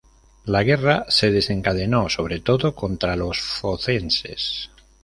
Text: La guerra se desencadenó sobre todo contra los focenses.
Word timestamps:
La 0.45 0.63
guerra 0.63 1.05
se 1.09 1.29
desencadenó 1.29 2.09
sobre 2.09 2.39
todo 2.39 2.73
contra 2.73 3.15
los 3.15 3.39
focenses. 3.39 4.71